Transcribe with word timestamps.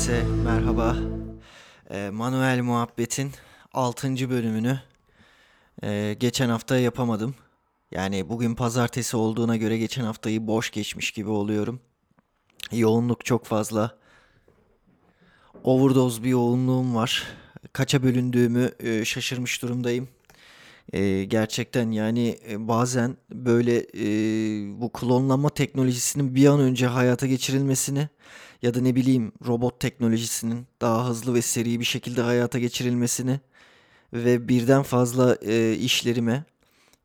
Herkese 0.00 0.24
merhaba. 0.44 0.96
Ee, 1.90 2.10
Manuel 2.10 2.60
Muhabbet'in 2.60 3.32
6. 3.72 4.30
bölümünü 4.30 4.80
e, 5.82 6.16
geçen 6.20 6.48
hafta 6.48 6.78
yapamadım. 6.78 7.34
Yani 7.90 8.28
bugün 8.28 8.54
pazartesi 8.54 9.16
olduğuna 9.16 9.56
göre 9.56 9.78
geçen 9.78 10.04
haftayı 10.04 10.46
boş 10.46 10.70
geçmiş 10.70 11.10
gibi 11.10 11.28
oluyorum. 11.28 11.80
Yoğunluk 12.72 13.24
çok 13.24 13.44
fazla. 13.44 13.98
Overdose 15.64 16.22
bir 16.22 16.28
yoğunluğum 16.28 16.94
var. 16.94 17.26
Kaça 17.72 18.02
bölündüğümü 18.02 18.70
e, 18.80 19.04
şaşırmış 19.04 19.62
durumdayım. 19.62 20.08
E, 20.92 21.24
gerçekten 21.24 21.90
yani 21.90 22.38
bazen 22.58 23.16
böyle 23.30 23.86
bu 24.80 24.92
klonlama 24.92 25.50
teknolojisinin 25.50 26.34
bir 26.34 26.46
an 26.46 26.60
önce 26.60 26.86
hayata 26.86 27.26
geçirilmesini 27.26 28.08
ya 28.62 28.74
da 28.74 28.80
ne 28.80 28.96
bileyim 28.96 29.32
robot 29.46 29.80
teknolojisinin 29.80 30.66
daha 30.80 31.08
hızlı 31.08 31.34
ve 31.34 31.42
seri 31.42 31.80
bir 31.80 31.84
şekilde 31.84 32.22
hayata 32.22 32.58
geçirilmesini 32.58 33.40
ve 34.12 34.48
birden 34.48 34.82
fazla 34.82 35.34
e, 35.42 35.72
işlerime 35.72 36.44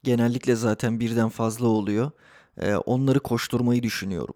genellikle 0.03 0.55
zaten 0.55 0.99
birden 0.99 1.29
fazla 1.29 1.67
oluyor. 1.67 2.11
E, 2.61 2.75
onları 2.75 3.19
koşturmayı 3.19 3.83
düşünüyorum. 3.83 4.35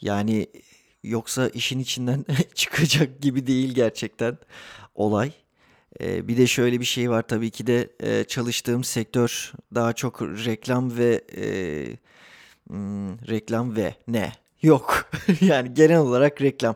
Yani 0.00 0.46
yoksa 1.04 1.48
işin 1.48 1.78
içinden 1.78 2.24
çıkacak 2.54 3.20
gibi 3.20 3.46
değil 3.46 3.74
gerçekten 3.74 4.38
olay. 4.94 5.32
E, 6.00 6.28
bir 6.28 6.36
de 6.36 6.46
şöyle 6.46 6.80
bir 6.80 6.84
şey 6.84 7.10
var 7.10 7.22
tabii 7.22 7.50
ki 7.50 7.66
de 7.66 7.90
e, 8.00 8.24
çalıştığım 8.24 8.84
sektör 8.84 9.52
daha 9.74 9.92
çok 9.92 10.22
reklam 10.22 10.96
ve 10.96 11.24
e, 11.36 11.44
hmm, 12.68 13.28
reklam 13.28 13.76
ve 13.76 13.94
ne? 14.08 14.32
Yok. 14.62 15.10
yani 15.40 15.74
genel 15.74 15.98
olarak 15.98 16.42
reklam. 16.42 16.74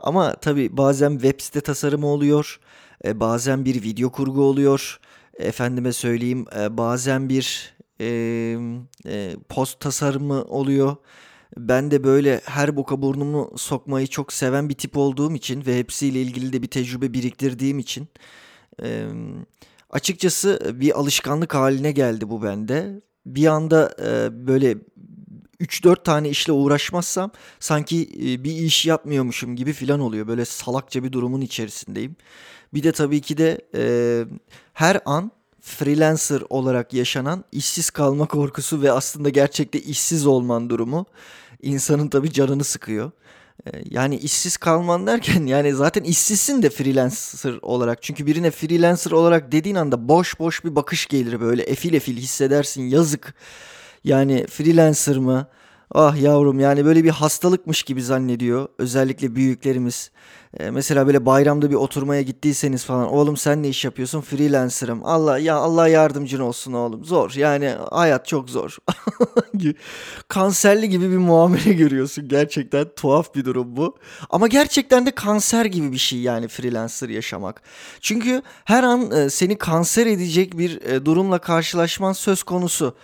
Ama 0.00 0.34
tabii 0.34 0.76
bazen 0.76 1.10
web 1.10 1.40
site 1.40 1.60
tasarımı 1.60 2.06
oluyor. 2.06 2.60
E, 3.04 3.20
bazen 3.20 3.64
bir 3.64 3.82
video 3.82 4.10
kurgu 4.12 4.42
oluyor. 4.42 5.00
Efendime 5.38 5.92
söyleyeyim 5.92 6.44
e, 6.58 6.76
bazen 6.76 7.28
bir 7.28 7.74
e, 8.00 8.06
e, 9.06 9.36
post 9.48 9.80
tasarımı 9.80 10.44
oluyor. 10.44 10.96
Ben 11.58 11.90
de 11.90 12.04
böyle 12.04 12.40
her 12.44 12.76
boka 12.76 13.02
burnumu 13.02 13.52
sokmayı 13.56 14.06
çok 14.06 14.32
seven 14.32 14.68
bir 14.68 14.74
tip 14.74 14.96
olduğum 14.96 15.34
için 15.34 15.66
ve 15.66 15.78
hepsiyle 15.78 16.22
ilgili 16.22 16.52
de 16.52 16.62
bir 16.62 16.68
tecrübe 16.68 17.12
biriktirdiğim 17.12 17.78
için 17.78 18.08
e, 18.82 19.08
açıkçası 19.90 20.74
bir 20.74 20.98
alışkanlık 20.98 21.54
haline 21.54 21.92
geldi 21.92 22.30
bu 22.30 22.42
bende. 22.42 23.00
Bir 23.26 23.46
anda 23.46 23.96
e, 24.02 24.46
böyle 24.46 24.76
3-4 25.60 26.02
tane 26.04 26.28
işle 26.28 26.52
uğraşmazsam 26.52 27.30
sanki 27.60 28.08
bir 28.44 28.52
iş 28.52 28.86
yapmıyormuşum 28.86 29.56
gibi 29.56 29.72
filan 29.72 30.00
oluyor. 30.00 30.26
Böyle 30.26 30.44
salakça 30.44 31.04
bir 31.04 31.12
durumun 31.12 31.40
içerisindeyim. 31.40 32.16
Bir 32.74 32.82
de 32.82 32.92
tabii 32.92 33.20
ki 33.20 33.38
de 33.38 33.60
e, 33.74 33.84
her 34.72 35.00
an 35.04 35.30
freelancer 35.60 36.42
olarak 36.48 36.94
yaşanan 36.94 37.44
işsiz 37.52 37.90
kalma 37.90 38.26
korkusu 38.26 38.82
ve 38.82 38.92
aslında 38.92 39.28
gerçekte 39.28 39.80
işsiz 39.80 40.26
olman 40.26 40.70
durumu 40.70 41.06
insanın 41.62 42.08
tabii 42.08 42.32
canını 42.32 42.64
sıkıyor. 42.64 43.10
Yani 43.90 44.16
işsiz 44.16 44.56
kalman 44.56 45.06
derken 45.06 45.46
yani 45.46 45.74
zaten 45.74 46.02
işsizsin 46.04 46.62
de 46.62 46.70
freelancer 46.70 47.58
olarak. 47.62 48.02
Çünkü 48.02 48.26
birine 48.26 48.50
freelancer 48.50 49.10
olarak 49.10 49.52
dediğin 49.52 49.74
anda 49.74 50.08
boş 50.08 50.38
boş 50.38 50.64
bir 50.64 50.76
bakış 50.76 51.06
gelir 51.06 51.40
böyle 51.40 51.62
efil 51.62 51.94
efil 51.94 52.16
hissedersin 52.16 52.82
yazık. 52.82 53.34
Yani 54.04 54.46
freelancer 54.46 55.18
mı? 55.18 55.46
Ah 55.90 56.16
yavrum 56.22 56.60
yani 56.60 56.84
böyle 56.84 57.04
bir 57.04 57.10
hastalıkmış 57.10 57.82
gibi 57.82 58.02
zannediyor 58.02 58.68
özellikle 58.78 59.34
büyüklerimiz. 59.34 60.10
Ee, 60.60 60.70
mesela 60.70 61.06
böyle 61.06 61.26
bayramda 61.26 61.70
bir 61.70 61.74
oturmaya 61.74 62.22
gittiyseniz 62.22 62.84
falan 62.84 63.12
oğlum 63.12 63.36
sen 63.36 63.62
ne 63.62 63.68
iş 63.68 63.84
yapıyorsun? 63.84 64.20
Freelancer'ım. 64.20 65.00
Allah 65.04 65.38
ya 65.38 65.56
Allah 65.56 65.88
yardımcın 65.88 66.40
olsun 66.40 66.72
oğlum. 66.72 67.04
Zor 67.04 67.32
yani 67.36 67.74
hayat 67.90 68.26
çok 68.26 68.50
zor. 68.50 68.76
Kanserli 70.28 70.88
gibi 70.88 71.10
bir 71.10 71.16
muamele 71.16 71.72
görüyorsun 71.72 72.28
gerçekten 72.28 72.86
tuhaf 72.96 73.34
bir 73.34 73.44
durum 73.44 73.76
bu. 73.76 73.96
Ama 74.30 74.46
gerçekten 74.46 75.06
de 75.06 75.10
kanser 75.10 75.64
gibi 75.64 75.92
bir 75.92 75.98
şey 75.98 76.18
yani 76.18 76.48
freelancer 76.48 77.08
yaşamak. 77.08 77.62
Çünkü 78.00 78.42
her 78.64 78.82
an 78.82 79.10
e, 79.10 79.30
seni 79.30 79.58
kanser 79.58 80.06
edecek 80.06 80.58
bir 80.58 80.82
e, 80.82 81.04
durumla 81.04 81.38
karşılaşman 81.38 82.12
söz 82.12 82.42
konusu 82.42 82.94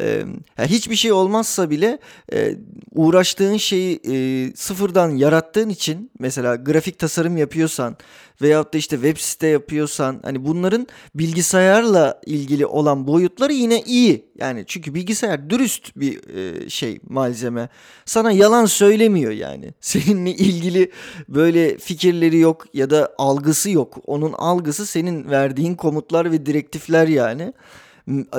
e, 0.00 0.24
hiçbir 0.58 0.96
şey 0.96 1.12
olmazsa 1.12 1.70
bile 1.70 1.98
e, 2.32 2.56
uğraştığın 2.94 3.56
şeyi 3.56 4.00
e, 4.08 4.52
sıfırdan 4.56 5.10
yarattığın 5.10 5.68
için 5.68 6.10
mesela 6.18 6.56
grafik 6.56 6.95
tasarım 6.98 7.36
yapıyorsan 7.36 7.96
veyahut 8.42 8.74
da 8.74 8.78
işte 8.78 8.96
web 8.96 9.16
site 9.16 9.46
yapıyorsan 9.46 10.20
hani 10.24 10.44
bunların 10.44 10.86
bilgisayarla 11.14 12.20
ilgili 12.26 12.66
olan 12.66 13.06
boyutları 13.06 13.52
yine 13.52 13.82
iyi. 13.82 14.26
Yani 14.38 14.64
çünkü 14.66 14.94
bilgisayar 14.94 15.50
dürüst 15.50 15.96
bir 15.96 16.28
e, 16.34 16.70
şey 16.70 17.00
malzeme. 17.08 17.68
Sana 18.04 18.32
yalan 18.32 18.64
söylemiyor 18.64 19.32
yani. 19.32 19.72
Seninle 19.80 20.30
ilgili 20.30 20.90
böyle 21.28 21.78
fikirleri 21.78 22.38
yok 22.38 22.64
ya 22.74 22.90
da 22.90 23.14
algısı 23.18 23.70
yok. 23.70 23.98
Onun 24.06 24.32
algısı 24.32 24.86
senin 24.86 25.30
verdiğin 25.30 25.74
komutlar 25.74 26.32
ve 26.32 26.46
direktifler 26.46 27.08
yani 27.08 27.52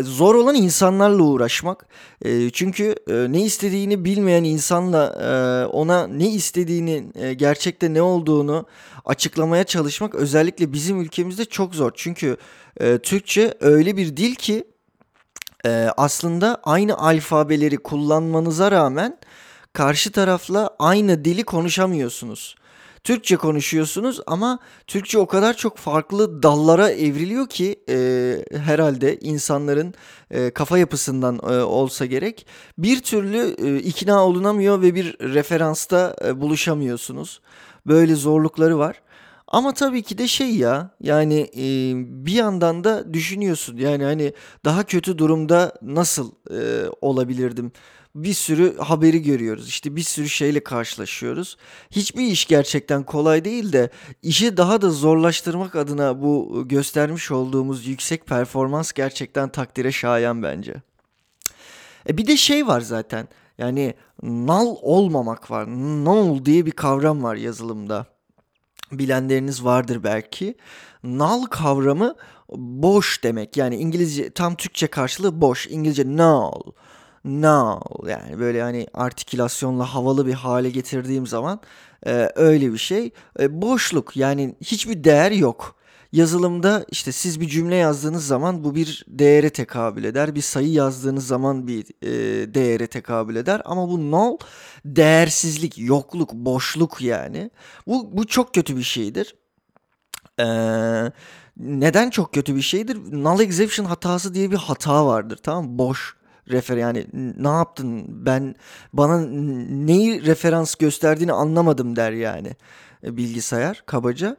zor 0.02 0.36
olan 0.36 0.56
insanlarla 0.56 1.24
uğraşmak. 1.24 1.86
E, 2.22 2.50
çünkü 2.50 2.96
e, 3.10 3.14
ne 3.14 3.42
istediğini 3.42 4.06
bilmeyen 4.06 4.44
insanla 4.44 5.06
e, 5.06 5.66
ona 5.66 6.08
ne 6.08 6.30
istediğini 6.30 7.08
e, 7.16 7.34
gerçekte 7.34 7.94
ne 7.94 8.02
olduğunu 8.02 8.66
açıklamaya 9.06 9.64
çalışmak 9.64 10.16
özellikle 10.16 10.74
bizim 10.74 11.02
ülkemizde 11.02 11.46
çok 11.46 11.76
zor. 11.76 11.92
Çünkü 11.96 12.38
e, 12.80 12.98
Türkçe 12.98 13.54
öyle 13.60 13.98
bir 13.98 14.18
dil 14.18 14.36
ki 14.36 14.64
e, 15.66 15.90
aslında 15.98 16.62
aynı 16.64 16.98
alfabeleri 16.98 17.78
kullanmanıza 17.78 18.72
rağmen 18.72 19.18
karşı 19.74 20.12
tarafla 20.12 20.76
aynı 20.80 21.26
dili 21.26 21.44
konuşamıyorsunuz. 21.44 22.56
Türkçe 23.08 23.36
konuşuyorsunuz 23.36 24.20
ama 24.28 24.60
Türkçe 24.88 25.20
o 25.20 25.28
kadar 25.28 25.54
çok 25.54 25.78
farklı 25.78 26.44
dallara 26.44 26.90
evriliyor 26.90 27.48
ki 27.48 27.80
e, 27.90 28.38
herhalde 28.58 29.20
insanların 29.20 29.94
e, 30.32 30.50
kafa 30.50 30.78
yapısından 30.78 31.40
e, 31.50 31.62
olsa 31.62 32.06
gerek 32.06 32.48
bir 32.78 33.02
türlü 33.02 33.56
e, 33.58 33.80
ikna 33.80 34.26
olunamıyor 34.26 34.82
ve 34.82 34.96
bir 34.96 35.14
referansta 35.20 36.16
e, 36.26 36.42
buluşamıyorsunuz. 36.42 37.42
Böyle 37.86 38.16
zorlukları 38.16 38.78
var. 38.78 39.02
Ama 39.48 39.74
tabii 39.74 40.04
ki 40.04 40.18
de 40.18 40.28
şey 40.28 40.56
ya 40.56 40.90
yani 41.02 41.40
e, 41.58 41.94
bir 42.26 42.32
yandan 42.32 42.84
da 42.84 43.14
düşünüyorsun 43.14 43.78
yani 43.78 44.04
hani 44.04 44.34
daha 44.66 44.84
kötü 44.84 45.18
durumda 45.18 45.74
nasıl 45.82 46.32
e, 46.52 46.90
olabilirdim? 47.02 47.72
bir 48.24 48.34
sürü 48.34 48.78
haberi 48.78 49.22
görüyoruz. 49.22 49.70
İşte 49.70 49.96
bir 49.96 50.02
sürü 50.02 50.30
şeyle 50.30 50.64
karşılaşıyoruz. 50.64 51.58
Hiçbir 51.92 52.22
iş 52.22 52.46
gerçekten 52.46 53.04
kolay 53.04 53.46
değil 53.46 53.74
de 53.74 53.90
işi 54.24 54.58
daha 54.58 54.82
da 54.82 54.90
zorlaştırmak 54.90 55.76
adına 55.76 56.22
bu 56.22 56.64
göstermiş 56.68 57.32
olduğumuz 57.32 57.88
yüksek 57.88 58.26
performans 58.26 58.92
gerçekten 58.92 59.50
takdire 59.50 59.92
şayan 59.92 60.44
bence. 60.44 60.76
E 62.10 62.18
bir 62.18 62.28
de 62.28 62.38
şey 62.38 62.68
var 62.68 62.82
zaten. 62.82 63.28
Yani 63.58 63.94
null 64.24 64.76
olmamak 64.82 65.52
var. 65.52 65.68
Null 66.06 66.46
diye 66.46 66.66
bir 66.66 66.72
kavram 66.72 67.24
var 67.24 67.36
yazılımda. 67.36 68.17
Bilenleriniz 68.92 69.66
vardır 69.66 70.04
belki. 70.04 70.56
Null 71.04 71.46
kavramı 71.46 72.16
boş 72.56 73.24
demek. 73.24 73.58
Yani 73.58 73.76
İngilizce 73.76 74.30
tam 74.30 74.56
Türkçe 74.56 74.88
karşılığı 74.88 75.42
boş. 75.42 75.68
İngilizce 75.68 76.08
null 76.08 76.62
now 77.26 78.12
yani 78.12 78.40
böyle 78.40 78.62
hani 78.62 78.88
artikülasyonla 78.94 79.94
havalı 79.94 80.28
bir 80.28 80.34
hale 80.34 80.70
getirdiğim 80.70 81.28
zaman 81.28 81.60
e, 82.06 82.32
öyle 82.36 82.74
bir 82.74 82.78
şey. 82.78 83.12
E, 83.40 83.62
boşluk 83.62 84.18
yani 84.18 84.56
hiçbir 84.62 85.04
değer 85.04 85.32
yok. 85.32 85.77
Yazılımda 86.12 86.86
işte 86.92 87.12
siz 87.12 87.42
bir 87.42 87.48
cümle 87.48 87.76
yazdığınız 87.76 88.28
zaman 88.28 88.64
bu 88.64 88.76
bir 88.76 89.06
değere 89.08 89.50
tekabül 89.50 90.04
eder. 90.04 90.36
Bir 90.36 90.42
sayı 90.42 90.72
yazdığınız 90.72 91.28
zaman 91.28 91.68
bir 91.68 91.86
e, 92.02 92.54
değere 92.54 92.88
tekabül 92.88 93.36
eder. 93.36 93.62
Ama 93.66 93.90
bu 93.90 94.12
null 94.12 94.38
değersizlik, 94.86 95.78
yokluk, 95.78 96.34
boşluk 96.34 97.02
yani. 97.02 97.52
Bu, 97.88 98.18
bu 98.18 98.28
çok 98.28 98.54
kötü 98.54 98.78
bir 98.78 98.84
şeydir. 98.84 99.36
Eee 100.40 101.12
neden 101.58 102.10
çok 102.10 102.34
kötü 102.34 102.56
bir 102.56 102.62
şeydir? 102.62 102.98
Null 103.12 103.40
exception 103.40 103.86
hatası 103.86 104.34
diye 104.34 104.52
bir 104.52 104.58
hata 104.58 105.08
vardır 105.08 105.40
tamam? 105.44 105.78
Boş 105.78 106.16
refer 106.50 106.78
yani 106.78 107.08
ne 107.38 107.48
yaptın 107.48 108.06
ben 108.26 108.56
bana 108.94 109.20
neyi 109.70 110.26
referans 110.26 110.76
gösterdiğini 110.76 111.34
anlamadım 111.34 111.96
der 111.96 112.12
yani 112.12 112.56
e, 113.04 113.18
bilgisayar 113.18 113.84
kabaca. 113.86 114.38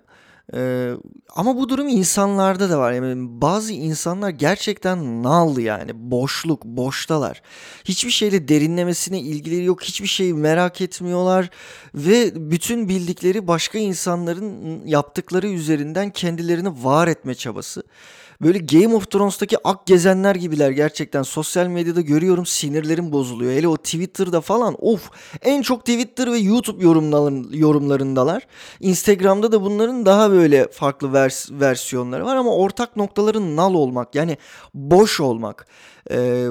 Ee, 0.54 0.94
ama 1.34 1.56
bu 1.56 1.68
durum 1.68 1.88
insanlarda 1.88 2.70
da 2.70 2.78
var. 2.78 2.92
Yani 2.92 3.14
bazı 3.40 3.72
insanlar 3.72 4.30
gerçekten 4.30 5.22
nal 5.22 5.58
yani 5.58 5.90
boşluk, 5.94 6.64
boştalar. 6.64 7.42
Hiçbir 7.84 8.10
şeyle 8.10 8.48
derinlemesine 8.48 9.20
ilgileri 9.20 9.64
yok. 9.64 9.82
Hiçbir 9.82 10.06
şeyi 10.06 10.34
merak 10.34 10.80
etmiyorlar 10.80 11.50
ve 11.94 12.50
bütün 12.50 12.88
bildikleri 12.88 13.46
başka 13.46 13.78
insanların 13.78 14.86
yaptıkları 14.86 15.48
üzerinden 15.48 16.10
kendilerini 16.10 16.84
var 16.84 17.08
etme 17.08 17.34
çabası. 17.34 17.82
Böyle 18.42 18.58
Game 18.58 18.94
of 18.94 19.10
Thrones'taki 19.10 19.56
ak 19.64 19.86
gezenler 19.86 20.34
gibiler 20.34 20.70
gerçekten. 20.70 21.22
Sosyal 21.22 21.66
medyada 21.66 22.00
görüyorum 22.00 22.46
sinirlerim 22.46 23.12
bozuluyor. 23.12 23.52
Hele 23.52 23.68
o 23.68 23.76
Twitter'da 23.76 24.40
falan 24.40 24.76
of 24.78 25.10
en 25.42 25.62
çok 25.62 25.80
Twitter 25.80 26.32
ve 26.32 26.38
YouTube 26.38 26.84
yorumlarındalar. 27.56 28.46
Instagram'da 28.80 29.52
da 29.52 29.62
bunların 29.62 30.06
daha 30.06 30.30
böyle 30.30 30.68
farklı 30.68 31.12
vers 31.12 31.50
versiyonları 31.50 32.24
var 32.24 32.36
ama 32.36 32.54
ortak 32.54 32.96
noktaların 32.96 33.56
nal 33.56 33.74
olmak 33.74 34.14
yani 34.14 34.38
boş 34.74 35.20
olmak 35.20 35.66
e, 36.10 36.48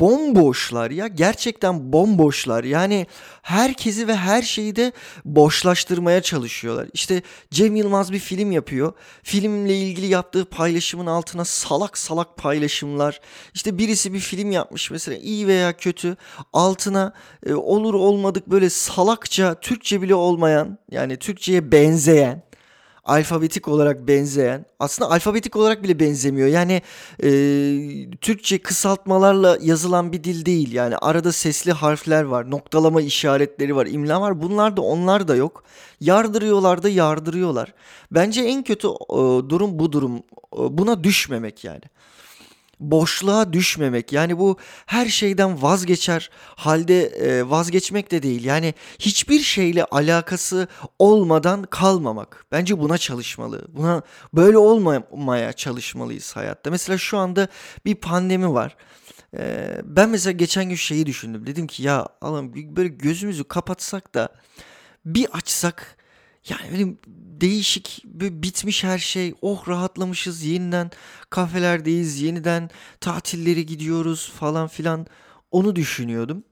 bomboşlar 0.00 0.90
ya 0.90 1.06
gerçekten 1.06 1.92
bomboşlar 1.92 2.64
yani 2.64 3.06
herkesi 3.42 4.08
ve 4.08 4.16
her 4.16 4.42
şeyi 4.42 4.76
de 4.76 4.92
boşlaştırmaya 5.24 6.22
çalışıyorlar. 6.22 6.88
İşte 6.92 7.22
Cem 7.50 7.76
Yılmaz 7.76 8.12
bir 8.12 8.18
film 8.18 8.52
yapıyor. 8.52 8.92
Filmle 9.22 9.76
ilgili 9.76 10.06
yaptığı 10.06 10.44
paylaşımın 10.44 11.03
altına 11.06 11.44
salak 11.44 11.98
salak 11.98 12.36
paylaşımlar. 12.36 13.20
İşte 13.54 13.78
birisi 13.78 14.12
bir 14.12 14.20
film 14.20 14.52
yapmış 14.52 14.90
mesela 14.90 15.16
iyi 15.16 15.46
veya 15.46 15.76
kötü 15.76 16.16
altına 16.52 17.12
e, 17.46 17.54
olur 17.54 17.94
olmadık 17.94 18.46
böyle 18.50 18.70
salakça 18.70 19.54
Türkçe 19.60 20.02
bile 20.02 20.14
olmayan 20.14 20.78
yani 20.90 21.16
Türkçe'ye 21.16 21.72
benzeyen 21.72 22.42
alfabetik 23.04 23.68
olarak 23.68 24.08
benzeyen 24.08 24.66
aslında 24.80 25.10
alfabetik 25.10 25.56
olarak 25.56 25.82
bile 25.82 26.00
benzemiyor. 26.00 26.48
Yani 26.48 26.82
e, 27.22 27.30
Türkçe 28.20 28.58
kısaltmalarla 28.58 29.58
yazılan 29.60 30.12
bir 30.12 30.24
dil 30.24 30.44
değil. 30.46 30.72
Yani 30.72 30.96
arada 30.96 31.32
sesli 31.32 31.72
harfler 31.72 32.22
var, 32.22 32.50
noktalama 32.50 33.02
işaretleri 33.02 33.76
var, 33.76 33.86
imla 33.86 34.20
var. 34.20 34.42
Bunlar 34.42 34.76
da 34.76 34.82
onlar 34.82 35.28
da 35.28 35.36
yok. 35.36 35.64
Yardırıyorlar 36.00 36.82
da 36.82 36.88
yardırıyorlar. 36.88 37.74
Bence 38.10 38.42
en 38.42 38.62
kötü 38.62 38.88
e, 38.88 39.18
durum 39.48 39.78
bu 39.78 39.92
durum. 39.92 40.16
E, 40.16 40.22
buna 40.52 41.04
düşmemek 41.04 41.64
yani 41.64 41.82
boşluğa 42.80 43.52
düşmemek. 43.52 44.12
Yani 44.12 44.38
bu 44.38 44.58
her 44.86 45.06
şeyden 45.06 45.62
vazgeçer 45.62 46.30
halde 46.56 47.06
e, 47.06 47.50
vazgeçmek 47.50 48.10
de 48.10 48.22
değil. 48.22 48.44
Yani 48.44 48.74
hiçbir 48.98 49.40
şeyle 49.40 49.84
alakası 49.84 50.68
olmadan 50.98 51.62
kalmamak. 51.62 52.46
Bence 52.52 52.78
buna 52.78 52.98
çalışmalı. 52.98 53.64
Buna 53.68 54.02
böyle 54.34 54.58
olmamaya 54.58 55.52
çalışmalıyız 55.52 56.36
hayatta. 56.36 56.70
Mesela 56.70 56.98
şu 56.98 57.18
anda 57.18 57.48
bir 57.84 57.94
pandemi 57.94 58.54
var. 58.54 58.76
Ee, 59.38 59.80
ben 59.84 60.08
mesela 60.08 60.32
geçen 60.32 60.68
gün 60.68 60.76
şeyi 60.76 61.06
düşündüm. 61.06 61.46
Dedim 61.46 61.66
ki 61.66 61.82
ya 61.82 62.08
Allah'ım 62.20 62.76
böyle 62.76 62.88
gözümüzü 62.88 63.44
kapatsak 63.44 64.14
da 64.14 64.28
bir 65.04 65.28
açsak 65.32 65.96
yani 66.48 66.72
benim 66.74 66.98
değişik 67.40 68.02
bitmiş 68.04 68.84
her 68.84 68.98
şey. 68.98 69.34
Oh 69.42 69.68
rahatlamışız 69.68 70.42
yeniden 70.42 70.90
kafelerdeyiz 71.30 72.20
yeniden 72.20 72.70
tatilleri 73.00 73.66
gidiyoruz 73.66 74.32
falan 74.38 74.68
filan 74.68 75.06
onu 75.50 75.76
düşünüyordum. 75.76 76.44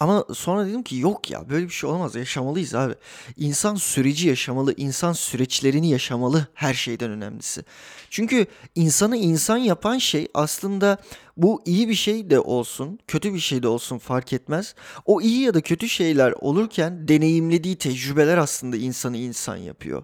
Ama 0.00 0.24
sonra 0.34 0.66
dedim 0.66 0.82
ki 0.82 0.96
yok 0.96 1.30
ya 1.30 1.50
böyle 1.50 1.64
bir 1.66 1.72
şey 1.72 1.90
olmaz 1.90 2.14
yaşamalıyız 2.14 2.74
abi. 2.74 2.94
İnsan 3.36 3.74
süreci 3.74 4.28
yaşamalı, 4.28 4.74
insan 4.76 5.12
süreçlerini 5.12 5.90
yaşamalı 5.90 6.46
her 6.54 6.74
şeyden 6.74 7.10
önemlisi. 7.10 7.64
Çünkü 8.10 8.46
insanı 8.74 9.16
insan 9.16 9.56
yapan 9.56 9.98
şey 9.98 10.28
aslında 10.34 10.98
bu 11.36 11.62
iyi 11.66 11.88
bir 11.88 11.94
şey 11.94 12.30
de 12.30 12.40
olsun, 12.40 12.98
kötü 13.06 13.34
bir 13.34 13.38
şey 13.38 13.62
de 13.62 13.68
olsun 13.68 13.98
fark 13.98 14.32
etmez. 14.32 14.74
O 15.04 15.20
iyi 15.20 15.40
ya 15.40 15.54
da 15.54 15.60
kötü 15.60 15.88
şeyler 15.88 16.34
olurken 16.40 17.08
deneyimlediği 17.08 17.76
tecrübeler 17.76 18.38
aslında 18.38 18.76
insanı 18.76 19.16
insan 19.16 19.56
yapıyor. 19.56 20.02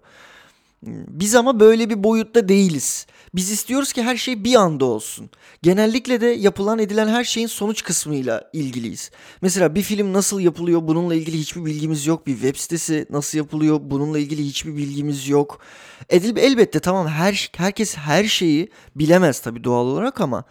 Biz 0.86 1.34
ama 1.34 1.60
böyle 1.60 1.90
bir 1.90 2.04
boyutta 2.04 2.48
değiliz. 2.48 3.06
Biz 3.34 3.50
istiyoruz 3.50 3.92
ki 3.92 4.02
her 4.02 4.16
şey 4.16 4.44
bir 4.44 4.54
anda 4.54 4.84
olsun. 4.84 5.30
Genellikle 5.62 6.20
de 6.20 6.26
yapılan 6.26 6.78
edilen 6.78 7.08
her 7.08 7.24
şeyin 7.24 7.46
sonuç 7.46 7.82
kısmıyla 7.82 8.50
ilgiliyiz. 8.52 9.10
Mesela 9.42 9.74
bir 9.74 9.82
film 9.82 10.12
nasıl 10.12 10.40
yapılıyor 10.40 10.80
bununla 10.82 11.14
ilgili 11.14 11.38
hiçbir 11.38 11.64
bilgimiz 11.64 12.06
yok. 12.06 12.26
Bir 12.26 12.32
web 12.32 12.56
sitesi 12.56 13.06
nasıl 13.10 13.38
yapılıyor 13.38 13.80
bununla 13.82 14.18
ilgili 14.18 14.44
hiçbir 14.44 14.76
bilgimiz 14.76 15.28
yok. 15.28 15.60
Edil 16.08 16.36
elbette 16.36 16.80
tamam 16.80 17.06
her 17.08 17.50
herkes 17.56 17.96
her 17.96 18.24
şeyi 18.24 18.68
bilemez 18.96 19.40
tabii 19.40 19.64
doğal 19.64 19.86
olarak 19.86 20.20
ama 20.20 20.44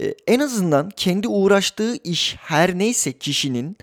e, 0.00 0.14
en 0.26 0.40
azından 0.40 0.90
kendi 0.96 1.28
uğraştığı 1.28 1.96
iş 2.04 2.36
her 2.40 2.78
neyse 2.78 3.12
kişinin 3.12 3.76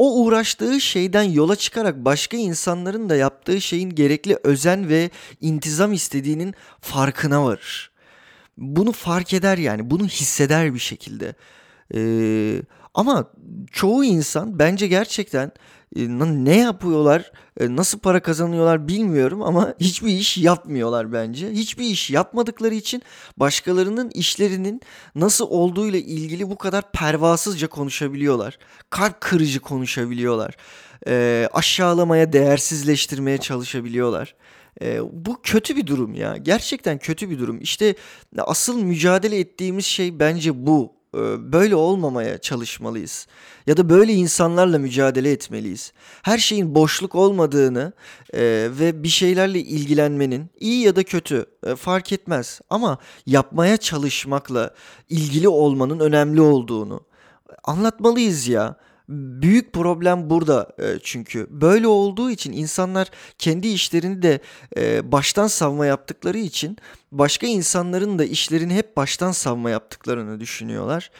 o 0.00 0.22
uğraştığı 0.22 0.80
şeyden 0.80 1.22
yola 1.22 1.56
çıkarak 1.56 1.96
başka 1.96 2.36
insanların 2.36 3.08
da 3.08 3.16
yaptığı 3.16 3.60
şeyin 3.60 3.90
gerekli 3.90 4.38
özen 4.44 4.88
ve 4.88 5.10
intizam 5.40 5.92
istediğinin 5.92 6.54
farkına 6.80 7.44
varır. 7.44 7.90
Bunu 8.58 8.92
fark 8.92 9.34
eder 9.34 9.58
yani 9.58 9.90
bunu 9.90 10.04
hisseder 10.06 10.74
bir 10.74 10.78
şekilde. 10.78 11.34
Ee, 11.94 12.62
ama 12.94 13.30
çoğu 13.72 14.04
insan 14.04 14.58
bence 14.58 14.86
gerçekten 14.86 15.52
ne 15.96 16.58
yapıyorlar, 16.58 17.32
e, 17.60 17.76
nasıl 17.76 17.98
para 17.98 18.22
kazanıyorlar 18.22 18.88
bilmiyorum 18.88 19.42
ama 19.42 19.74
hiçbir 19.80 20.08
iş 20.08 20.38
yapmıyorlar 20.38 21.12
bence. 21.12 21.50
Hiçbir 21.50 21.84
iş 21.84 22.10
yapmadıkları 22.10 22.74
için 22.74 23.02
başkalarının 23.36 24.10
işlerinin 24.10 24.80
nasıl 25.14 25.46
olduğu 25.50 25.86
ile 25.86 26.00
ilgili 26.00 26.50
bu 26.50 26.58
kadar 26.58 26.92
pervasızca 26.92 27.68
konuşabiliyorlar. 27.68 28.58
Kalp 28.90 29.20
kırıcı 29.20 29.60
konuşabiliyorlar. 29.60 30.56
E, 31.06 31.48
aşağılamaya, 31.52 32.32
değersizleştirmeye 32.32 33.38
çalışabiliyorlar. 33.38 34.34
E, 34.82 35.00
bu 35.12 35.40
kötü 35.42 35.76
bir 35.76 35.86
durum 35.86 36.14
ya. 36.14 36.36
Gerçekten 36.36 36.98
kötü 36.98 37.30
bir 37.30 37.38
durum. 37.38 37.60
İşte 37.60 37.94
asıl 38.38 38.82
mücadele 38.82 39.38
ettiğimiz 39.38 39.84
şey 39.84 40.18
bence 40.18 40.66
bu 40.66 40.99
böyle 41.52 41.74
olmamaya 41.74 42.38
çalışmalıyız. 42.38 43.26
Ya 43.66 43.76
da 43.76 43.88
böyle 43.88 44.12
insanlarla 44.12 44.78
mücadele 44.78 45.32
etmeliyiz. 45.32 45.92
Her 46.22 46.38
şeyin 46.38 46.74
boşluk 46.74 47.14
olmadığını 47.14 47.92
e, 48.34 48.68
ve 48.78 49.02
bir 49.02 49.08
şeylerle 49.08 49.58
ilgilenmenin 49.58 50.50
iyi 50.60 50.82
ya 50.82 50.96
da 50.96 51.02
kötü 51.02 51.46
e, 51.66 51.76
fark 51.76 52.12
etmez. 52.12 52.60
Ama 52.70 52.98
yapmaya 53.26 53.76
çalışmakla 53.76 54.74
ilgili 55.08 55.48
olmanın 55.48 56.00
önemli 56.00 56.40
olduğunu 56.40 57.00
anlatmalıyız 57.64 58.48
ya. 58.48 58.76
Büyük 59.10 59.72
problem 59.72 60.30
burada 60.30 60.72
e, 60.78 60.98
çünkü. 61.02 61.46
Böyle 61.50 61.86
olduğu 61.86 62.30
için 62.30 62.52
insanlar 62.52 63.10
kendi 63.38 63.68
işlerini 63.68 64.22
de 64.22 64.40
e, 64.76 65.12
baştan 65.12 65.46
savma 65.46 65.86
yaptıkları 65.86 66.38
için 66.38 66.76
başka 67.12 67.46
insanların 67.46 68.18
da 68.18 68.24
işlerini 68.24 68.74
hep 68.74 68.96
baştan 68.96 69.32
savma 69.32 69.70
yaptıklarını 69.70 70.40
düşünüyorlar. 70.40 71.10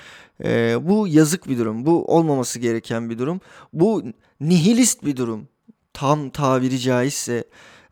E, 0.44 0.78
bu 0.82 1.08
yazık 1.08 1.48
bir 1.48 1.58
durum. 1.58 1.86
Bu 1.86 2.04
olmaması 2.04 2.58
gereken 2.58 3.10
bir 3.10 3.18
durum. 3.18 3.40
Bu 3.72 4.02
nihilist 4.40 5.04
bir 5.04 5.16
durum. 5.16 5.48
Tam 5.92 6.30
tabiri 6.30 6.78
caizse 6.78 7.44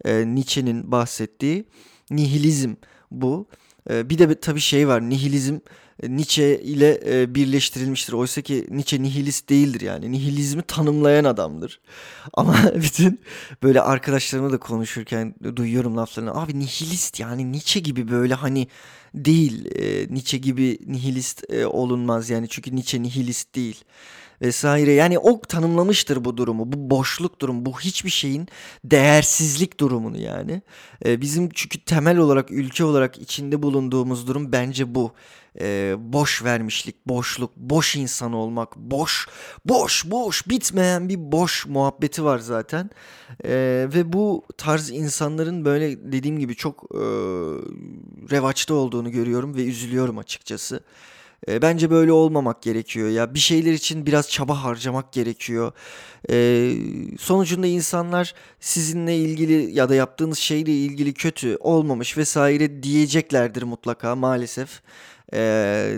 Nietzsche'nin 0.04 0.92
bahsettiği 0.92 1.64
nihilizm 2.10 2.74
bu. 3.10 3.48
Bir 3.90 4.18
de 4.18 4.40
tabii 4.40 4.60
şey 4.60 4.88
var 4.88 5.10
nihilizm 5.10 5.58
Nietzsche 6.02 6.60
ile 6.60 7.00
e, 7.06 7.34
birleştirilmiştir. 7.34 8.12
Oysa 8.12 8.42
ki 8.42 8.66
Nietzsche 8.70 9.02
nihilist 9.02 9.48
değildir 9.48 9.80
yani. 9.80 10.12
Nihilizmi 10.12 10.62
tanımlayan 10.62 11.24
adamdır. 11.24 11.80
Ama 12.34 12.56
bütün 12.74 13.20
böyle 13.62 13.80
arkadaşlarımla 13.80 14.52
da 14.52 14.58
konuşurken 14.58 15.34
duyuyorum 15.56 15.96
laflarını. 15.96 16.34
Abi 16.34 16.58
nihilist 16.58 17.20
yani 17.20 17.52
Nietzsche 17.52 17.80
gibi 17.80 18.08
böyle 18.08 18.34
hani 18.34 18.68
değil. 19.14 19.66
E, 19.76 20.14
Nietzsche 20.14 20.38
gibi 20.38 20.78
nihilist 20.86 21.44
e, 21.50 21.66
olunmaz 21.66 22.30
yani. 22.30 22.48
Çünkü 22.48 22.76
Nietzsche 22.76 23.02
nihilist 23.02 23.54
değil 23.54 23.84
vesaire. 24.42 24.92
Yani 24.92 25.18
o 25.18 25.40
tanımlamıştır 25.40 26.24
bu 26.24 26.36
durumu. 26.36 26.72
Bu 26.72 26.90
boşluk 26.96 27.40
durumu. 27.40 27.66
Bu 27.66 27.80
hiçbir 27.80 28.10
şeyin 28.10 28.48
değersizlik 28.84 29.80
durumunu 29.80 30.18
yani. 30.18 30.62
Ee, 31.04 31.20
bizim 31.20 31.48
çünkü 31.54 31.84
temel 31.84 32.18
olarak 32.18 32.50
ülke 32.50 32.84
olarak 32.84 33.18
içinde 33.18 33.62
bulunduğumuz 33.62 34.26
durum 34.26 34.52
bence 34.52 34.94
bu. 34.94 35.12
Ee, 35.60 35.96
boş 35.98 36.44
vermişlik, 36.44 37.06
boşluk, 37.06 37.56
boş 37.56 37.96
insan 37.96 38.32
olmak, 38.32 38.76
boş, 38.76 39.28
boş, 39.66 40.10
boş, 40.10 40.48
bitmeyen 40.48 41.08
bir 41.08 41.32
boş 41.32 41.66
muhabbeti 41.66 42.24
var 42.24 42.38
zaten. 42.38 42.90
Ee, 43.44 43.88
ve 43.94 44.12
bu 44.12 44.44
tarz 44.56 44.90
insanların 44.90 45.64
böyle 45.64 46.12
dediğim 46.12 46.38
gibi 46.38 46.54
çok 46.54 46.84
e, 46.94 47.04
revaçta 48.30 48.74
olduğunu 48.74 49.10
görüyorum 49.10 49.54
ve 49.56 49.64
üzülüyorum 49.64 50.18
açıkçası. 50.18 50.80
E, 51.48 51.62
bence 51.62 51.90
böyle 51.90 52.12
olmamak 52.12 52.62
gerekiyor 52.62 53.08
ya. 53.08 53.34
Bir 53.34 53.38
şeyler 53.38 53.72
için 53.72 54.06
biraz 54.06 54.30
çaba 54.30 54.64
harcamak 54.64 55.12
gerekiyor. 55.12 55.72
E, 56.30 56.72
sonucunda 57.20 57.66
insanlar 57.66 58.34
sizinle 58.60 59.16
ilgili 59.16 59.74
ya 59.78 59.88
da 59.88 59.94
yaptığınız 59.94 60.38
şeyle 60.38 60.72
ilgili 60.72 61.14
kötü 61.14 61.56
olmamış 61.60 62.16
vesaire 62.16 62.82
diyeceklerdir 62.82 63.62
mutlaka 63.62 64.16
maalesef. 64.16 64.82
E, 65.34 65.38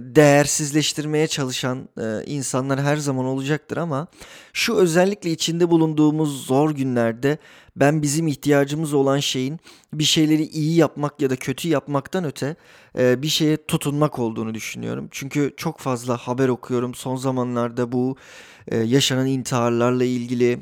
değersizleştirmeye 0.02 1.26
çalışan 1.26 1.88
e, 2.00 2.24
insanlar 2.26 2.80
her 2.80 2.96
zaman 2.96 3.24
olacaktır 3.24 3.76
ama 3.76 4.06
şu 4.52 4.74
özellikle 4.74 5.30
içinde 5.30 5.70
bulunduğumuz 5.70 6.46
zor 6.46 6.70
günlerde 6.70 7.38
ben 7.76 8.02
bizim 8.02 8.26
ihtiyacımız 8.26 8.94
olan 8.94 9.18
şeyin 9.18 9.60
bir 9.92 10.04
şeyleri 10.04 10.42
iyi 10.42 10.76
yapmak 10.76 11.22
ya 11.22 11.30
da 11.30 11.36
kötü 11.36 11.68
yapmaktan 11.68 12.24
öte 12.24 12.56
e, 12.98 13.22
bir 13.22 13.28
şeye 13.28 13.56
tutunmak 13.66 14.18
olduğunu 14.18 14.54
düşünüyorum. 14.54 15.08
Çünkü 15.10 15.54
çok 15.56 15.78
fazla 15.78 16.16
haber 16.16 16.48
okuyorum 16.48 16.94
son 16.94 17.16
zamanlarda 17.16 17.92
bu 17.92 18.16
e, 18.68 18.78
yaşanan 18.78 19.26
intiharlarla 19.26 20.04
ilgili 20.04 20.60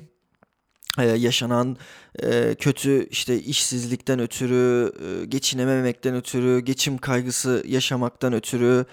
e, 0.98 1.04
yaşanan 1.04 1.76
e, 2.22 2.54
kötü 2.54 3.08
işte 3.08 3.40
işsizlikten 3.40 4.18
ötürü, 4.18 4.92
e, 5.04 5.24
geçinememekten 5.24 6.14
ötürü, 6.14 6.60
geçim 6.60 6.98
kaygısı 6.98 7.64
yaşamaktan 7.66 8.32
ötürü 8.32 8.86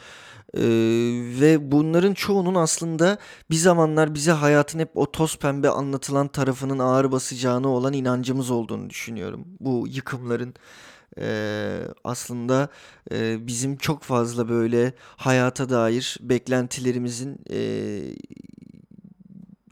e, 0.53 0.61
ve 1.41 1.71
bunların 1.71 2.13
çoğunun 2.13 2.55
aslında 2.55 3.17
bir 3.49 3.55
zamanlar 3.55 4.13
bize 4.13 4.31
hayatın 4.31 4.79
hep 4.79 4.89
o 4.95 5.11
toz 5.11 5.37
pembe 5.37 5.69
anlatılan 5.69 6.27
tarafının 6.27 6.79
ağır 6.79 7.11
basacağını 7.11 7.67
olan 7.67 7.93
inancımız 7.93 8.51
olduğunu 8.51 8.89
düşünüyorum. 8.89 9.45
Bu 9.59 9.87
yıkımların 9.87 10.53
e, 11.19 11.79
aslında 12.03 12.69
e, 13.11 13.47
bizim 13.47 13.77
çok 13.77 14.03
fazla 14.03 14.49
böyle 14.49 14.93
hayata 15.17 15.69
dair 15.69 16.17
beklentilerimizin 16.21 17.37
e, 17.51 17.59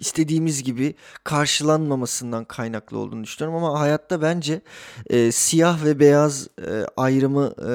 istediğimiz 0.04 0.64
gibi 0.64 0.96
karşılanmamasından 1.24 2.46
kaynaklı 2.46 2.98
olduğunu 2.98 3.24
düşünüyorum 3.24 3.64
ama 3.64 3.80
hayatta 3.80 4.22
bence 4.22 4.62
e, 5.10 5.32
siyah 5.32 5.86
ve 5.86 6.00
beyaz 6.00 6.48
e, 6.62 6.86
ayrımı 6.98 7.54
e, 7.58 7.74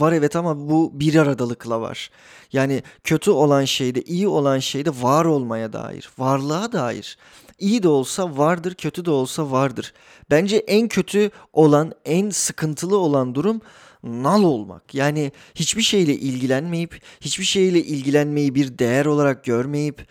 var 0.00 0.12
evet 0.12 0.36
ama 0.36 0.70
bu 0.70 0.90
bir 0.94 1.14
aradalıkla 1.14 1.80
var. 1.80 2.10
Yani 2.52 2.82
kötü 3.04 3.30
olan 3.30 3.64
şeyde, 3.64 4.02
iyi 4.02 4.28
olan 4.28 4.58
şeyde 4.58 4.90
var 5.02 5.24
olmaya 5.24 5.72
dair, 5.72 6.10
varlığa 6.18 6.72
dair. 6.72 7.18
İyi 7.58 7.82
de 7.82 7.88
olsa 7.88 8.36
vardır, 8.36 8.74
kötü 8.74 9.04
de 9.04 9.10
olsa 9.10 9.50
vardır. 9.50 9.92
Bence 10.30 10.56
en 10.56 10.88
kötü 10.88 11.30
olan, 11.52 11.92
en 12.04 12.30
sıkıntılı 12.30 12.96
olan 12.98 13.34
durum 13.34 13.60
nal 14.02 14.42
olmak. 14.42 14.94
Yani 14.94 15.32
hiçbir 15.54 15.82
şeyle 15.82 16.14
ilgilenmeyip, 16.14 17.00
hiçbir 17.20 17.44
şeyle 17.44 17.82
ilgilenmeyi 17.82 18.54
bir 18.54 18.78
değer 18.78 19.06
olarak 19.06 19.44
görmeyip, 19.44 20.06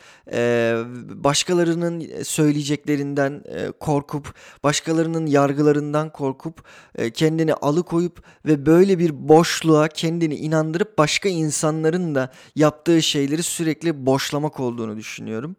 başkalarının 1.24 2.24
söyleyeceklerinden 2.24 3.44
korkup, 3.79 4.34
başkalarının 4.63 5.25
yargılarından 5.25 6.10
korkup, 6.10 6.63
e, 6.96 7.12
kendini 7.12 7.53
alıkoyup 7.53 8.24
ve 8.46 8.65
böyle 8.65 9.00
bir 9.00 9.27
boşluğa 9.29 9.88
kendini 9.88 10.36
inandırıp 10.36 10.98
başka 10.98 11.29
insanların 11.29 12.15
da 12.15 12.32
yaptığı 12.56 13.01
şeyleri 13.01 13.44
sürekli 13.44 14.06
boşlamak 14.06 14.60
olduğunu 14.60 14.98
düşünüyorum. 14.98 15.56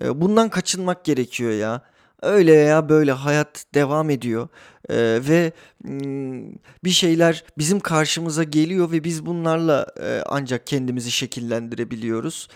Bundan 0.00 0.48
kaçınmak 0.48 1.04
gerekiyor 1.04 1.52
ya. 1.52 1.82
Öyle 2.22 2.52
ya 2.52 2.88
böyle 2.88 3.12
hayat 3.12 3.64
devam 3.74 4.10
ediyor 4.10 4.48
ee, 4.90 5.20
ve 5.28 5.52
bir 6.84 6.90
şeyler 6.90 7.44
bizim 7.58 7.80
karşımıza 7.80 8.44
geliyor 8.44 8.92
ve 8.92 9.04
biz 9.04 9.26
bunlarla 9.26 9.86
e, 10.02 10.22
ancak 10.26 10.66
kendimizi 10.66 11.10
şekillendirebiliyoruz. 11.10 12.48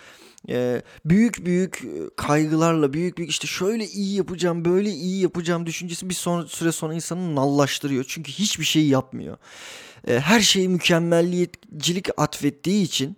Ee, 0.49 0.83
büyük 1.05 1.47
büyük 1.47 1.83
kaygılarla 2.17 2.93
büyük 2.93 3.19
büyük 3.19 3.31
işte 3.31 3.47
şöyle 3.47 3.87
iyi 3.87 4.17
yapacağım 4.17 4.65
böyle 4.65 4.91
iyi 4.91 5.23
yapacağım 5.23 5.67
düşüncesi 5.67 6.09
bir 6.09 6.15
son, 6.15 6.47
süre 6.47 6.73
sonra 6.73 6.95
insanı 6.95 7.35
nallaştırıyor. 7.35 8.05
Çünkü 8.09 8.33
hiçbir 8.33 8.65
şey 8.65 8.87
yapmıyor. 8.87 9.37
Ee, 10.09 10.21
her 10.21 10.41
şeyi 10.41 10.69
mükemmelliyetcilik 10.69 12.09
atfettiği 12.17 12.85
için 12.85 13.17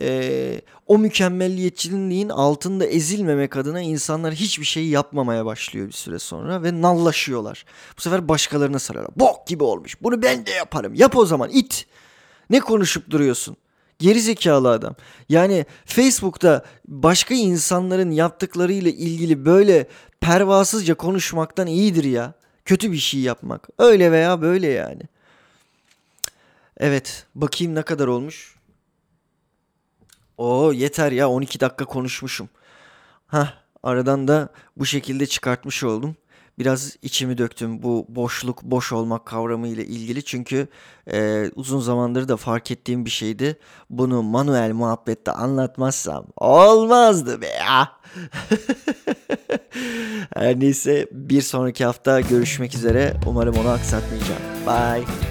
e, 0.00 0.60
o 0.86 0.98
mükemmelliyetçiliğin 0.98 2.28
altında 2.28 2.86
ezilmemek 2.86 3.56
adına 3.56 3.80
insanlar 3.80 4.34
hiçbir 4.34 4.64
şey 4.64 4.88
yapmamaya 4.88 5.46
başlıyor 5.46 5.86
bir 5.86 5.92
süre 5.92 6.18
sonra 6.18 6.62
ve 6.62 6.82
nallaşıyorlar. 6.82 7.64
Bu 7.98 8.00
sefer 8.00 8.28
başkalarına 8.28 8.78
sarıyorlar. 8.78 9.16
Bok 9.16 9.46
gibi 9.46 9.64
olmuş. 9.64 10.02
Bunu 10.02 10.22
ben 10.22 10.46
de 10.46 10.50
yaparım. 10.50 10.94
Yap 10.94 11.16
o 11.16 11.26
zaman 11.26 11.50
it. 11.50 11.86
Ne 12.50 12.60
konuşup 12.60 13.10
duruyorsun? 13.10 13.56
Geri 13.98 14.20
zekalı 14.20 14.70
adam. 14.70 14.94
Yani 15.28 15.66
Facebook'ta 15.84 16.64
başka 16.88 17.34
insanların 17.34 18.10
yaptıklarıyla 18.10 18.90
ilgili 18.90 19.44
böyle 19.44 19.86
pervasızca 20.20 20.94
konuşmaktan 20.94 21.66
iyidir 21.66 22.04
ya. 22.04 22.34
Kötü 22.64 22.92
bir 22.92 22.98
şey 22.98 23.20
yapmak. 23.20 23.68
Öyle 23.78 24.12
veya 24.12 24.42
böyle 24.42 24.66
yani. 24.66 25.02
Evet, 26.80 27.26
bakayım 27.34 27.74
ne 27.74 27.82
kadar 27.82 28.06
olmuş. 28.06 28.56
O 30.38 30.72
yeter 30.72 31.12
ya 31.12 31.30
12 31.30 31.60
dakika 31.60 31.84
konuşmuşum. 31.84 32.48
Ha 33.26 33.54
aradan 33.82 34.28
da 34.28 34.48
bu 34.76 34.86
şekilde 34.86 35.26
çıkartmış 35.26 35.84
oldum. 35.84 36.16
Biraz 36.58 36.96
içimi 37.02 37.38
döktüm 37.38 37.82
bu 37.82 38.06
boşluk, 38.08 38.62
boş 38.62 38.92
olmak 38.92 39.26
kavramı 39.26 39.68
ile 39.68 39.84
ilgili. 39.84 40.24
Çünkü 40.24 40.68
e, 41.12 41.50
uzun 41.54 41.80
zamandır 41.80 42.28
da 42.28 42.36
fark 42.36 42.70
ettiğim 42.70 43.04
bir 43.04 43.10
şeydi. 43.10 43.58
Bunu 43.90 44.22
manuel 44.22 44.72
muhabbette 44.72 45.32
anlatmazsam 45.32 46.26
olmazdı 46.36 47.40
be 47.40 47.46
ya. 47.46 47.92
Her 50.34 50.60
neyse 50.60 51.08
bir 51.12 51.42
sonraki 51.42 51.84
hafta 51.84 52.20
görüşmek 52.20 52.74
üzere. 52.74 53.16
Umarım 53.26 53.56
onu 53.56 53.68
aksatmayacağım. 53.68 54.42
Bye. 54.66 55.29